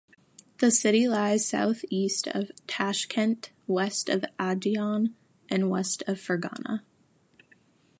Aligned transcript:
The 0.57 0.71
city 0.71 1.07
lies 1.07 1.47
southeast 1.47 2.25
of 2.29 2.49
Tashkent, 2.65 3.51
west 3.67 4.09
of 4.09 4.25
Andijan, 4.39 5.13
and 5.47 5.69
west 5.69 6.01
of 6.07 6.17
Fergana. 6.17 6.81